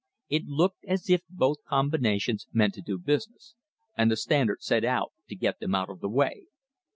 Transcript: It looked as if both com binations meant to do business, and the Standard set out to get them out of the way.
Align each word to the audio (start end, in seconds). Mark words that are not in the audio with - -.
It 0.29 0.47
looked 0.47 0.83
as 0.85 1.11
if 1.11 1.21
both 1.29 1.63
com 1.67 1.91
binations 1.91 2.47
meant 2.51 2.73
to 2.73 2.81
do 2.81 2.97
business, 2.97 3.53
and 3.95 4.09
the 4.09 4.17
Standard 4.17 4.63
set 4.63 4.83
out 4.83 5.11
to 5.29 5.35
get 5.35 5.59
them 5.59 5.75
out 5.75 5.91
of 5.91 5.99
the 5.99 6.09
way. 6.09 6.47